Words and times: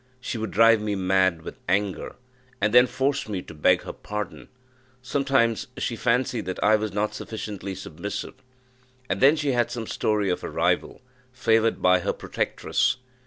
She 0.19 0.39
would 0.39 0.49
drive 0.49 0.81
me 0.81 0.95
mad 0.95 1.43
with 1.43 1.59
anger, 1.69 2.15
and 2.59 2.73
then 2.73 2.87
force 2.87 3.29
me 3.29 3.43
to 3.43 3.53
beg 3.53 3.83
her 3.83 3.93
pardon. 3.93 4.47
Sometimes 5.03 5.67
she 5.77 5.95
fancied 5.95 6.47
that 6.47 6.63
I 6.63 6.75
was 6.75 6.91
not 6.91 7.13
sufficiently 7.13 7.75
submissive, 7.75 8.33
and 9.09 9.21
then 9.21 9.35
she 9.35 9.51
had 9.51 9.69
some 9.69 9.85
story 9.85 10.31
of 10.31 10.43
a 10.43 10.49
rival, 10.49 11.01
favoured 11.31 11.83
by 11.83 11.99
her 11.99 12.13
protectress. 12.13 12.97